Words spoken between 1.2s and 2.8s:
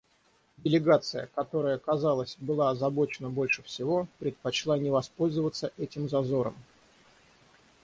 которая, казалось, была